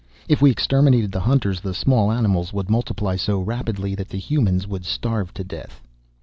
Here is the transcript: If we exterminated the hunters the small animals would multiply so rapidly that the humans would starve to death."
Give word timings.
If 0.27 0.41
we 0.41 0.49
exterminated 0.49 1.11
the 1.11 1.19
hunters 1.19 1.61
the 1.61 1.75
small 1.75 2.11
animals 2.11 2.51
would 2.53 2.71
multiply 2.71 3.15
so 3.17 3.39
rapidly 3.39 3.93
that 3.93 4.09
the 4.09 4.17
humans 4.17 4.65
would 4.67 4.83
starve 4.83 5.31
to 5.35 5.43
death." 5.43 5.79